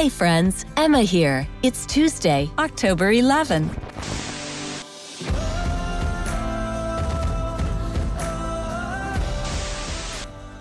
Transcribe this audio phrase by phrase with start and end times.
[0.00, 1.46] Hey friends, Emma here.
[1.62, 3.68] It's Tuesday, October 11.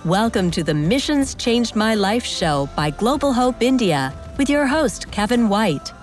[0.03, 5.09] Welcome to the Missions Changed My Life show by Global Hope India with your host,
[5.09, 5.93] Kevin White.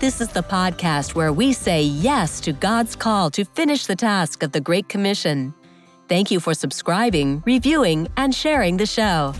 [0.00, 4.42] This is the podcast where we say yes to God's call to finish the task
[4.42, 5.54] of the Great Commission.
[6.10, 9.32] Thank you for subscribing, reviewing, and sharing the show.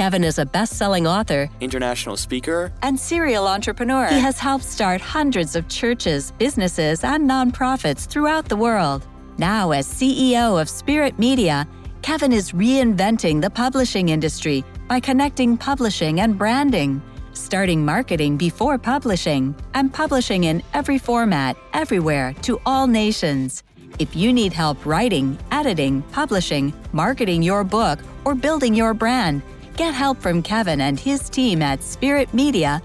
[0.00, 4.06] Kevin is a best selling author, international speaker, and serial entrepreneur.
[4.06, 9.06] He has helped start hundreds of churches, businesses, and nonprofits throughout the world.
[9.36, 11.68] Now, as CEO of Spirit Media,
[12.00, 17.02] Kevin is reinventing the publishing industry by connecting publishing and branding,
[17.34, 23.62] starting marketing before publishing, and publishing in every format, everywhere, to all nations.
[23.98, 29.42] If you need help writing, editing, publishing, marketing your book, or building your brand,
[29.80, 32.82] Get help from Kevin and his team at spiritmedia.us.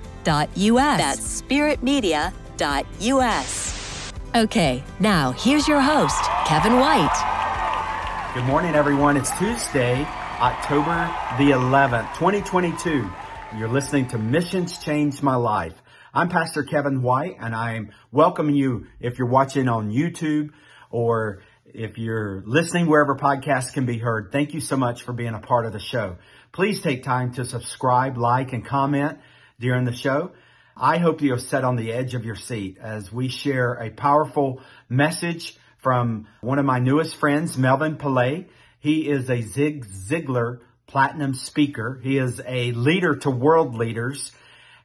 [0.55, 4.13] That's spiritmedia.us.
[4.33, 8.31] Okay, now here's your host, Kevin White.
[8.33, 9.17] Good morning, everyone.
[9.17, 10.05] It's Tuesday,
[10.39, 13.09] October the 11th, 2022.
[13.57, 15.73] You're listening to Missions Change My Life.
[16.13, 20.51] I'm Pastor Kevin White, and I'm welcoming you if you're watching on YouTube
[20.91, 24.31] or if you're listening wherever podcasts can be heard.
[24.31, 26.15] Thank you so much for being a part of the show.
[26.55, 29.19] Please take time to subscribe, like, and comment
[29.59, 30.31] during the show.
[30.77, 34.61] I hope you'll sit on the edge of your seat as we share a powerful
[34.87, 38.45] message from one of my newest friends, Melvin Pillay.
[38.79, 41.99] He is a Zig Ziglar platinum speaker.
[42.01, 44.31] He is a leader to world leaders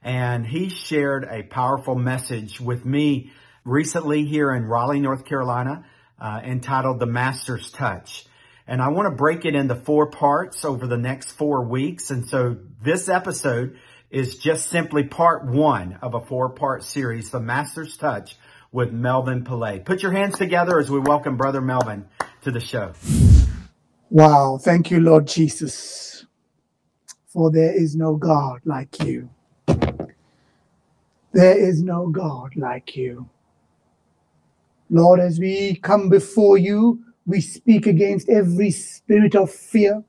[0.03, 3.31] and he shared a powerful message with me
[3.63, 5.85] recently here in Raleigh, North Carolina,
[6.19, 8.25] uh, entitled The Master's Touch.
[8.71, 12.09] And I want to break it into four parts over the next four weeks.
[12.09, 13.77] And so this episode
[14.09, 18.37] is just simply part one of a four part series, The Master's Touch
[18.71, 19.83] with Melvin Pillay.
[19.83, 22.05] Put your hands together as we welcome Brother Melvin
[22.43, 22.93] to the show.
[24.09, 24.57] Wow.
[24.57, 26.25] Thank you, Lord Jesus.
[27.27, 29.29] For there is no God like you.
[31.33, 33.27] There is no God like you.
[34.89, 40.03] Lord, as we come before you, we speak against every spirit of fear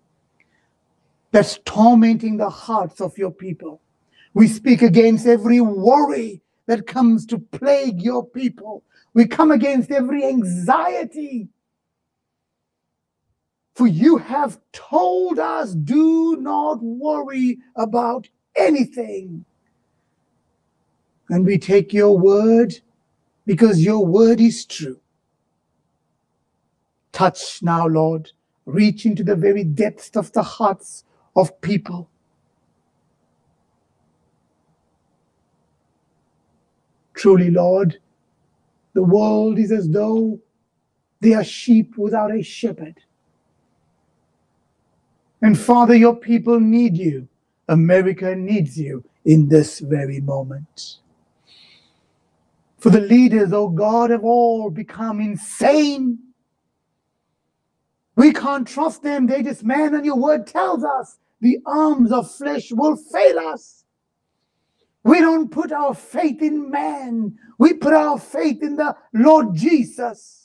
[1.30, 3.80] that's tormenting the hearts of your people.
[4.34, 8.82] We speak against every worry that comes to plague your people.
[9.14, 11.48] We come against every anxiety.
[13.74, 19.44] For you have told us, do not worry about anything.
[21.30, 22.74] And we take your word
[23.46, 25.01] because your word is true.
[27.12, 28.30] Touch now, Lord.
[28.64, 31.04] Reach into the very depths of the hearts
[31.36, 32.08] of people.
[37.14, 37.98] Truly, Lord,
[38.94, 40.40] the world is as though
[41.20, 42.98] they are sheep without a shepherd.
[45.40, 47.28] And Father, your people need you.
[47.68, 50.96] America needs you in this very moment.
[52.78, 56.18] For the leaders, oh God, have all become insane
[58.16, 59.26] we can't trust them.
[59.26, 63.84] They just man, and your word tells us the arms of flesh will fail us.
[65.04, 67.36] We don't put our faith in man.
[67.58, 70.42] We put our faith in the Lord Jesus.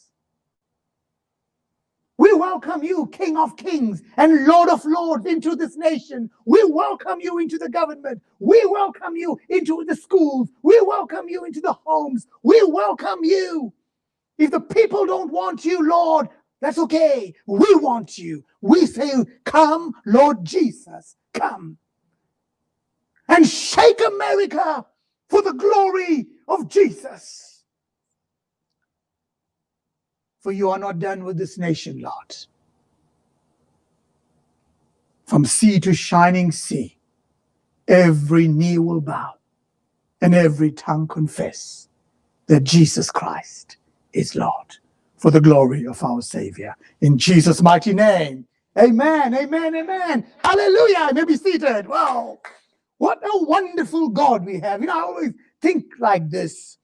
[2.18, 6.32] We welcome you, King of Kings and Lord of Lords, into this nation.
[6.46, 8.24] We welcome you into the government.
[8.40, 10.50] We welcome you into the schools.
[10.64, 12.26] We welcome you into the homes.
[12.42, 13.72] We welcome you.
[14.40, 16.30] If the people don't want you, Lord,
[16.60, 17.36] that's okay.
[17.46, 18.44] We want you.
[18.62, 19.12] We say,
[19.46, 21.78] Come, Lord Jesus, come.
[23.28, 24.86] And shake America
[25.30, 27.64] for the glory of Jesus.
[30.40, 32.36] For you are not done with this nation, Lord.
[35.26, 36.98] From sea to shining sea,
[37.88, 39.34] every knee will bow
[40.22, 41.90] and every tongue confess
[42.48, 43.76] that Jesus Christ
[44.14, 44.78] is Lord
[45.18, 46.76] for the glory of our Savior.
[47.02, 48.46] In Jesus' mighty name.
[48.78, 50.26] Amen, amen, amen.
[50.44, 50.98] Hallelujah.
[51.00, 51.88] I may be seated.
[51.88, 52.40] Wow.
[53.00, 54.82] What a wonderful God we have.
[54.82, 56.78] You know, I always think like this.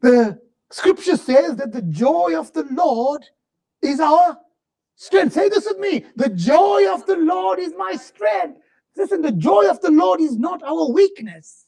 [0.00, 0.40] The
[0.70, 3.24] scripture says that the joy of the Lord
[3.82, 4.38] is our
[4.96, 5.34] strength.
[5.34, 6.04] Say this with me.
[6.16, 8.58] The joy of the Lord is my strength.
[8.96, 11.66] Listen, the joy of the Lord is not our weakness.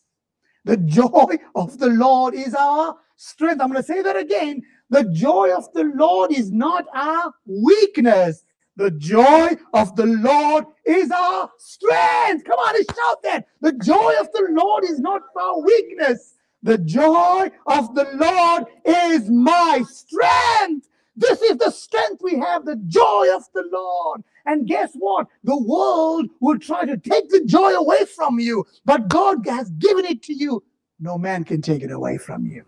[0.64, 3.60] The joy of the Lord is our strength.
[3.60, 4.62] I'm going to say that again.
[4.94, 8.44] The joy of the Lord is not our weakness.
[8.76, 12.44] The joy of the Lord is our strength.
[12.44, 13.48] Come on and shout that.
[13.60, 16.36] The joy of the Lord is not our weakness.
[16.62, 20.88] The joy of the Lord is my strength.
[21.16, 24.22] This is the strength we have, the joy of the Lord.
[24.46, 25.26] And guess what?
[25.42, 30.04] The world will try to take the joy away from you, but God has given
[30.04, 30.62] it to you.
[31.00, 32.64] No man can take it away from you.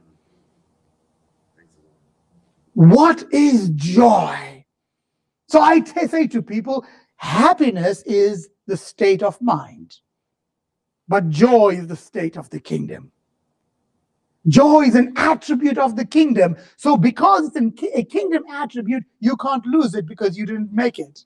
[2.77, 4.67] What is joy?
[5.49, 6.85] So I t- say to people,
[7.17, 9.97] happiness is the state of mind,
[11.09, 13.13] but joy is the state of the kingdom.
[14.47, 16.59] Joy is an attribute of the kingdom.
[16.77, 21.25] So, because it's a kingdom attribute, you can't lose it because you didn't make it.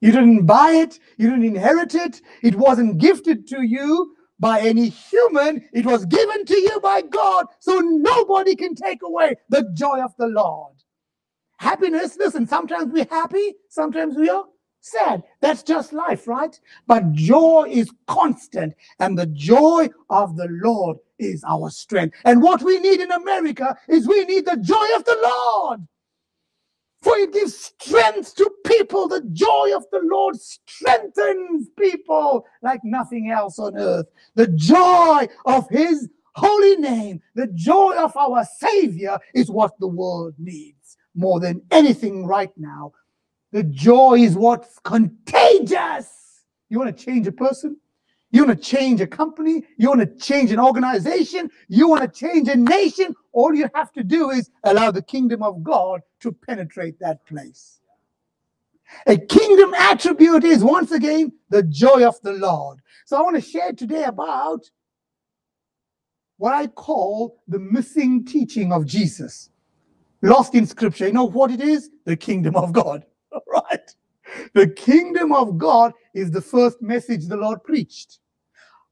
[0.00, 4.88] You didn't buy it, you didn't inherit it, it wasn't gifted to you by any
[4.88, 7.46] human, it was given to you by God.
[7.58, 10.74] So, nobody can take away the joy of the Lord.
[11.58, 14.44] Happiness, listen, sometimes we're happy, sometimes we are
[14.80, 15.24] sad.
[15.40, 16.58] That's just life, right?
[16.86, 22.16] But joy is constant, and the joy of the Lord is our strength.
[22.24, 25.80] And what we need in America is we need the joy of the Lord.
[27.00, 29.08] For it gives strength to people.
[29.08, 34.06] The joy of the Lord strengthens people like nothing else on earth.
[34.34, 40.34] The joy of his holy name, the joy of our Savior is what the world
[40.38, 42.92] needs more than anything right now.
[43.52, 46.42] The joy is what's contagious.
[46.68, 47.76] You want to change a person?
[48.30, 49.64] You want to change a company?
[49.78, 51.50] You want to change an organization?
[51.68, 53.14] You want to change a nation?
[53.38, 57.78] All you have to do is allow the kingdom of God to penetrate that place.
[59.06, 62.80] A kingdom attribute is once again the joy of the Lord.
[63.06, 64.68] So I want to share today about
[66.38, 69.50] what I call the missing teaching of Jesus.
[70.20, 71.06] Lost in scripture.
[71.06, 71.90] You know what it is?
[72.06, 73.06] The kingdom of God.
[73.30, 73.94] All right.
[74.54, 78.18] The kingdom of God is the first message the Lord preached.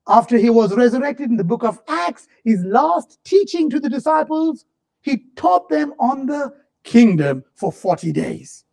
[0.09, 4.65] After he was resurrected in the book of Acts, his last teaching to the disciples,
[5.03, 6.53] he taught them on the
[6.85, 8.65] kingdom for 40 days.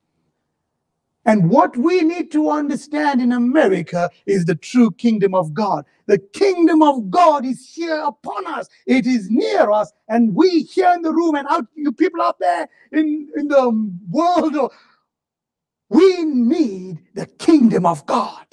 [1.25, 5.85] And what we need to understand in America is the true kingdom of God.
[6.05, 8.67] The kingdom of God is here upon us.
[8.85, 9.93] It is near us.
[10.09, 13.89] And we here in the room and out, you people out there in, in the
[14.09, 14.71] world,
[15.89, 18.47] we need the kingdom of God.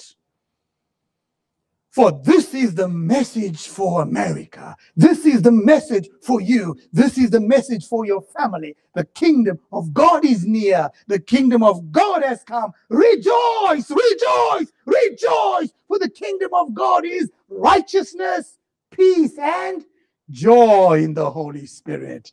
[1.91, 4.77] For this is the message for America.
[4.97, 6.77] This is the message for you.
[6.93, 8.77] This is the message for your family.
[8.95, 10.91] The kingdom of God is near.
[11.09, 12.73] The kingdom of God has come.
[12.89, 15.73] Rejoice, rejoice, rejoice.
[15.89, 18.59] For the kingdom of God is righteousness,
[18.93, 19.85] peace, and
[20.31, 22.31] joy in the Holy Spirit.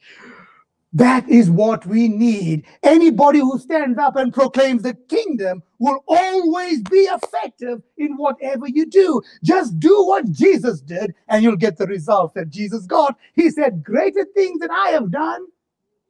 [0.97, 2.65] That is what we need.
[2.81, 8.88] Anybody who stands up and proclaims the kingdom will always be effective in whatever you
[8.88, 9.21] do.
[9.44, 13.15] Just do what Jesus did, and you'll get the results that Jesus got.
[13.35, 15.45] He said, Greater things than I have done,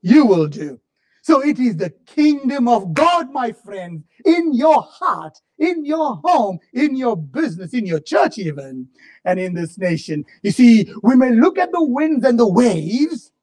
[0.01, 0.79] you will do.
[1.21, 6.59] So it is the kingdom of God, my friend, in your heart, in your home,
[6.71, 8.87] in your business, in your church, even,
[9.25, 10.23] and in this nation.
[10.43, 13.33] You see, we may look at the winds and the waves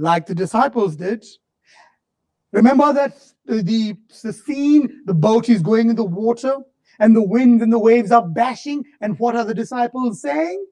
[0.00, 1.24] like the disciples did.
[2.52, 3.16] Remember that
[3.46, 6.56] the, the scene, the boat is going in the water
[6.98, 8.84] and the wind and the waves are bashing.
[9.00, 10.66] And what are the disciples saying?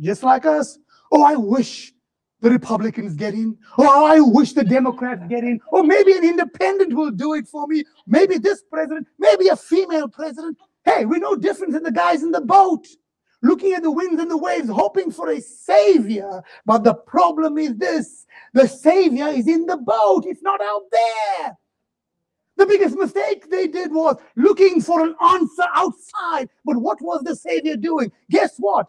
[0.00, 0.78] Just like us.
[1.12, 1.92] Oh, I wish
[2.40, 3.56] the Republicans get in.
[3.78, 5.60] Oh, I wish the Democrats get in.
[5.72, 7.84] Or maybe an independent will do it for me.
[8.06, 10.58] Maybe this president, maybe a female president.
[10.84, 12.86] Hey, we're no different than the guys in the boat
[13.44, 16.42] looking at the winds and the waves, hoping for a savior.
[16.66, 21.56] But the problem is this the savior is in the boat, it's not out there.
[22.56, 26.48] The biggest mistake they did was looking for an answer outside.
[26.64, 28.12] But what was the savior doing?
[28.30, 28.86] Guess what?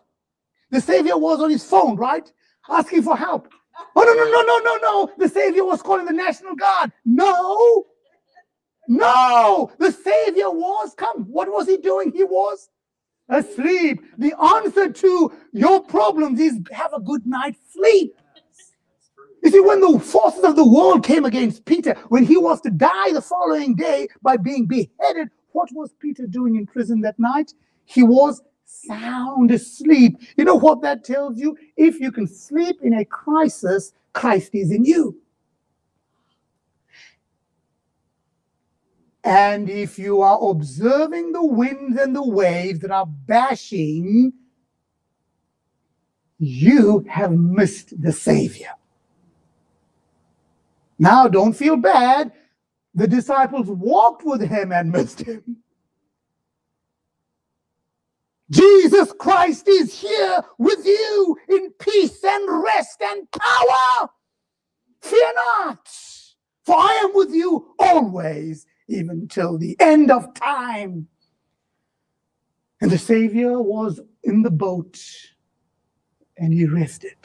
[0.71, 2.31] The savior was on his phone, right?
[2.69, 3.51] Asking for help.
[3.95, 5.13] Oh, no, no, no, no, no, no.
[5.17, 6.91] The savior was calling the National Guard.
[7.03, 7.85] No.
[8.87, 9.71] No.
[9.79, 12.11] The savior was, come, what was he doing?
[12.11, 12.69] He was
[13.29, 14.01] asleep.
[14.17, 18.15] The answer to your problems is have a good night's sleep.
[19.43, 22.71] You see, when the forces of the world came against Peter, when he was to
[22.71, 27.53] die the following day by being beheaded, what was Peter doing in prison that night?
[27.85, 30.17] He was sound asleep.
[30.35, 31.57] You know what that tells you?
[31.77, 35.21] If you can sleep in a crisis, Christ is in you.
[39.25, 44.33] And if you are observing the winds and the waves that are bashing,
[46.37, 48.73] you have missed the Savior.
[50.99, 52.31] Now, don't feel bad.
[52.95, 55.57] the disciples walked with him and missed him.
[58.49, 64.09] Jesus Christ is here with you in peace and rest and power.
[65.01, 65.89] Fear not,
[66.63, 71.07] for I am with you always, even till the end of time.
[72.81, 74.99] And the Savior was in the boat
[76.37, 77.17] and he rested.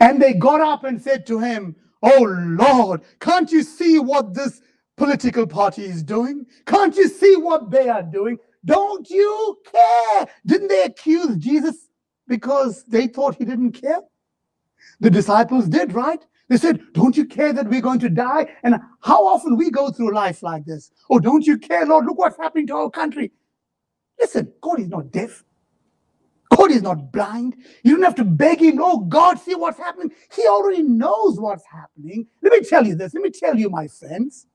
[0.00, 4.60] And they got up and said to him, Oh Lord, can't you see what this
[4.96, 6.46] political party is doing?
[6.66, 8.38] Can't you see what they are doing?
[8.64, 10.26] Don't you care?
[10.46, 11.88] Didn't they accuse Jesus
[12.28, 14.00] because they thought he didn't care?
[15.00, 16.24] The disciples did, right?
[16.52, 18.46] They said, Don't you care that we're going to die?
[18.62, 20.90] And how often we go through life like this?
[21.08, 22.04] Oh, don't you care, Lord?
[22.04, 23.32] Look what's happening to our country.
[24.20, 25.44] Listen, God is not deaf.
[26.54, 27.56] God is not blind.
[27.84, 30.12] You don't have to beg him, oh God, see what's happening.
[30.36, 32.26] He already knows what's happening.
[32.42, 33.14] Let me tell you this.
[33.14, 34.46] Let me tell you, my friends.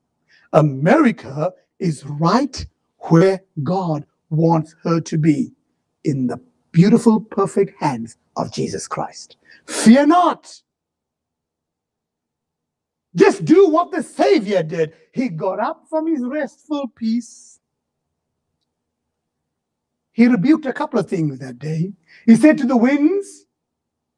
[0.54, 2.64] America is right
[3.10, 5.52] where God wants her to be
[6.04, 6.40] in the
[6.72, 9.38] beautiful, perfect hands of Jesus Christ.
[9.66, 10.62] Fear not.
[13.18, 14.94] Just do what the Savior did.
[15.12, 17.60] He got up from his restful peace.
[20.12, 21.94] He rebuked a couple of things that day.
[22.26, 23.46] He said to the winds,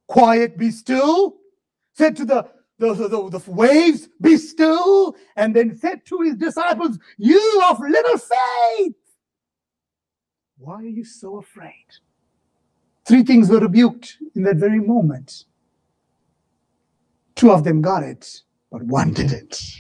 [0.08, 1.38] Quiet, be still.
[1.94, 6.98] Said to the the, the, the, waves, be still, and then said to his disciples,
[7.18, 8.96] You of little faith,
[10.58, 11.86] why are you so afraid?
[13.06, 15.44] Three things were rebuked in that very moment.
[17.36, 19.80] Two of them got it, but one didn't.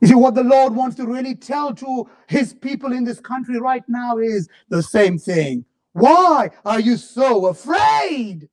[0.00, 3.58] You see, what the Lord wants to really tell to his people in this country
[3.58, 5.64] right now is the same thing.
[5.92, 8.48] Why are you so afraid?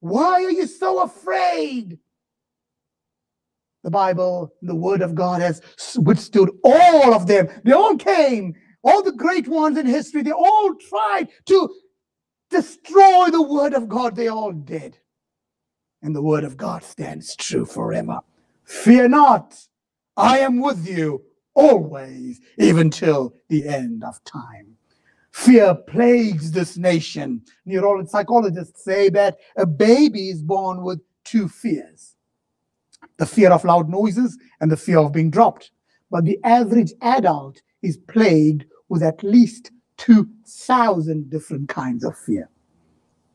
[0.00, 1.98] Why are you so afraid?
[3.84, 5.62] The Bible, the Word of God has
[5.96, 7.48] withstood all of them.
[7.64, 11.74] They all came, all the great ones in history, they all tried to
[12.50, 14.14] destroy the Word of God.
[14.14, 14.98] They all did.
[16.04, 18.20] And the Word of God stands true forever.
[18.64, 19.58] Fear not,
[20.18, 21.22] I am with you
[21.54, 24.76] always, even till the end of time.
[25.32, 27.40] Fear plagues this nation.
[27.64, 32.14] Neurologists, psychologists say that a baby is born with two fears
[33.16, 35.70] the fear of loud noises and the fear of being dropped.
[36.10, 42.50] But the average adult is plagued with at least 2,000 different kinds of fear.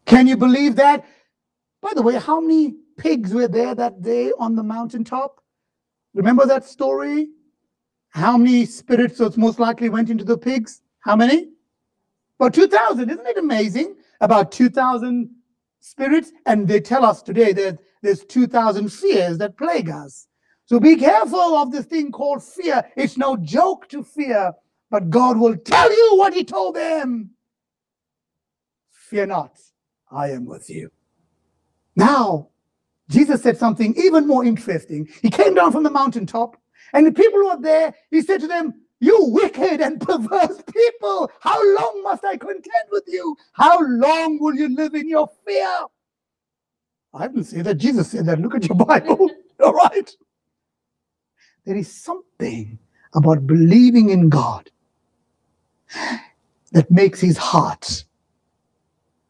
[0.05, 1.05] Can you believe that?
[1.81, 5.41] By the way, how many pigs were there that day on the mountaintop?
[6.13, 7.29] Remember that story?
[8.09, 10.81] How many spirits most likely went into the pigs?
[10.99, 11.49] How many?
[12.39, 13.95] About 2,000, isn't it amazing?
[14.21, 15.29] About 2,000
[15.79, 20.27] spirits, and they tell us today that there's 2,000 fears that plague us.
[20.65, 22.83] So be careful of this thing called fear.
[22.95, 24.53] It's no joke to fear,
[24.89, 27.31] but God will tell you what He told them.
[28.89, 29.57] Fear not,
[30.11, 30.91] I am with you.
[31.99, 32.47] Now,
[33.09, 35.09] Jesus said something even more interesting.
[35.21, 36.55] He came down from the mountaintop,
[36.93, 41.29] and the people who were there, He said to them, you wicked and perverse people,
[41.41, 43.35] how long must I contend with you?
[43.51, 45.77] How long will you live in your fear?
[47.13, 47.75] I didn't say that.
[47.75, 48.39] Jesus said that.
[48.39, 49.29] Look at your Bible.
[49.63, 50.09] All right.
[51.65, 52.79] There is something
[53.13, 54.71] about believing in God
[56.71, 58.05] that makes his heart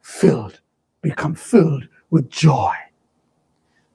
[0.01, 0.61] filled,
[1.01, 2.73] become filled with joy.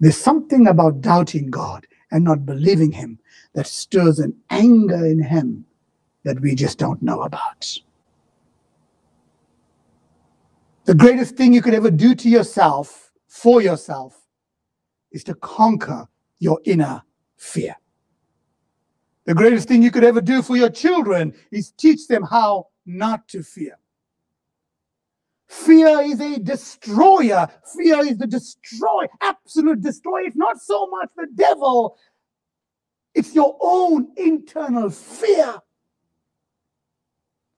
[0.00, 3.18] There's something about doubting God and not believing him
[3.54, 5.64] that stirs an anger in him
[6.24, 7.80] that we just don't know about.
[10.84, 14.20] The greatest thing you could ever do to yourself, for yourself,
[15.12, 16.06] is to conquer
[16.38, 17.02] your inner
[17.36, 17.76] fear.
[19.24, 23.26] The greatest thing you could ever do for your children is teach them how not
[23.28, 23.78] to fear.
[25.66, 27.48] Fear is a destroyer.
[27.76, 30.24] Fear is the destroy, absolute destroyer.
[30.26, 31.96] It's not so much the devil
[33.14, 35.54] it's your own internal fear.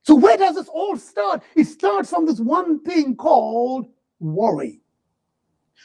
[0.03, 1.43] So, where does this all start?
[1.55, 3.87] It starts from this one thing called
[4.19, 4.81] worry.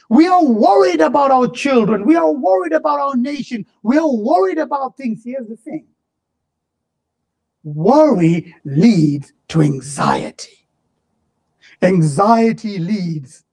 [0.08, 2.04] We are worried about our children.
[2.04, 3.66] We are worried about our nation.
[3.82, 5.22] We are worried about things.
[5.24, 5.86] Here's the thing
[7.64, 10.61] worry leads to anxiety,
[11.82, 13.44] anxiety leads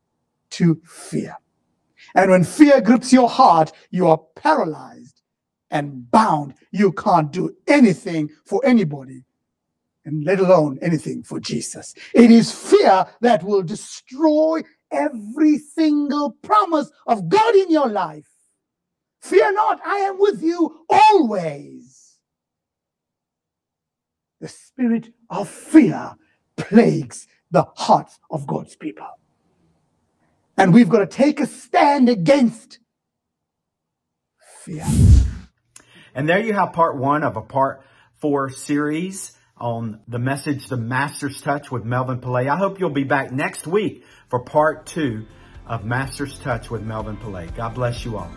[0.51, 1.38] to fear.
[2.15, 5.21] And when fear grips your heart, you are paralyzed
[5.69, 6.55] and bound.
[6.71, 9.25] You can't do anything for anybody,
[10.05, 11.93] and let alone anything for Jesus.
[12.13, 18.27] It is fear that will destroy every single promise of God in your life.
[19.21, 22.17] Fear not, I am with you always.
[24.39, 26.15] The spirit of fear
[26.55, 29.07] plagues the hearts of God's people.
[30.57, 32.79] And we've got to take a stand against
[34.63, 34.85] fear.
[36.13, 37.81] And there you have part one of a part
[38.19, 42.49] four series on the message, The Master's Touch with Melvin Pillay.
[42.49, 45.25] I hope you'll be back next week for part two
[45.65, 47.55] of Master's Touch with Melvin Pillay.
[47.55, 48.31] God bless you all.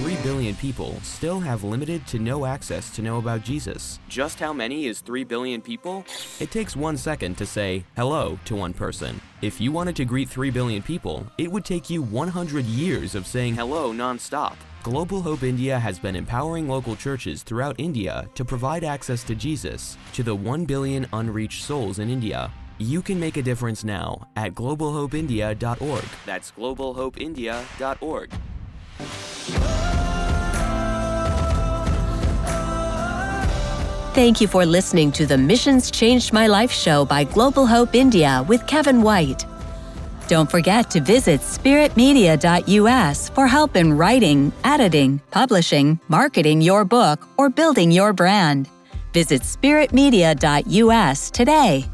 [0.00, 4.00] 3 billion people still have limited to no access to know about Jesus.
[4.08, 6.06] Just how many is 3 billion people?
[6.40, 9.20] It takes one second to say hello to one person.
[9.42, 13.26] If you wanted to greet 3 billion people, it would take you 100 years of
[13.26, 14.54] saying hello nonstop.
[14.82, 19.98] Global Hope India has been empowering local churches throughout India to provide access to Jesus
[20.14, 22.50] to the 1 billion unreached souls in India.
[22.78, 26.04] You can make a difference now at globalhopeindia.org.
[26.24, 28.30] That's globalhopeindia.org.
[34.12, 38.44] Thank you for listening to the Missions Changed My Life show by Global Hope India
[38.48, 39.46] with Kevin White.
[40.26, 47.48] Don't forget to visit spiritmedia.us for help in writing, editing, publishing, marketing your book, or
[47.48, 48.68] building your brand.
[49.12, 51.84] Visit spiritmedia.us today.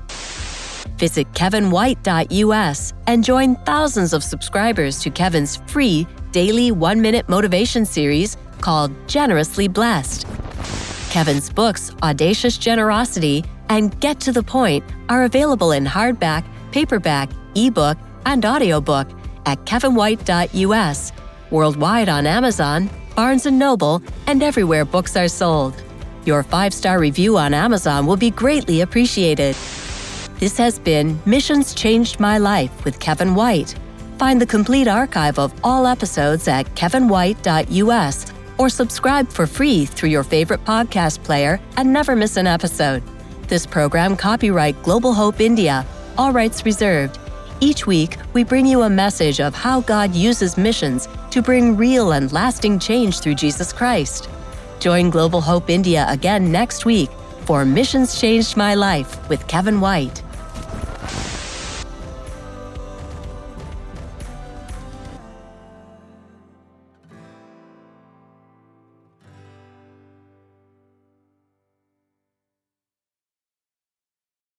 [0.96, 8.38] Visit kevinwhite.us and join thousands of subscribers to Kevin's free daily one minute motivation series
[8.62, 10.26] called Generously Blessed.
[11.16, 17.96] Kevin's books, Audacious Generosity and Get to the Point, are available in hardback, paperback, ebook,
[18.26, 19.08] and audiobook
[19.46, 21.12] at kevinwhite.us,
[21.50, 25.82] worldwide on Amazon, Barnes & Noble, and everywhere books are sold.
[26.26, 29.56] Your five-star review on Amazon will be greatly appreciated.
[30.38, 33.74] This has been Missions Changed My Life with Kevin White.
[34.18, 40.24] Find the complete archive of all episodes at kevinwhite.us or subscribe for free through your
[40.24, 43.02] favorite podcast player and never miss an episode.
[43.48, 45.86] This program copyright Global Hope India,
[46.18, 47.18] all rights reserved.
[47.60, 52.12] Each week, we bring you a message of how God uses missions to bring real
[52.12, 54.28] and lasting change through Jesus Christ.
[54.78, 57.10] Join Global Hope India again next week
[57.44, 60.25] for Missions Changed My Life with Kevin White.